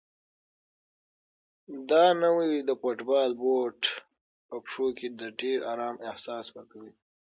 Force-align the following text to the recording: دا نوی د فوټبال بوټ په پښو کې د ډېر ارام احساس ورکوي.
دا 1.89 2.05
نوی 2.23 2.51
د 2.69 2.71
فوټبال 2.81 3.31
بوټ 3.41 3.79
په 4.47 4.55
پښو 4.65 4.85
کې 4.97 5.07
د 5.19 5.21
ډېر 5.39 5.57
ارام 5.71 5.95
احساس 6.09 6.45
ورکوي. 6.55 6.91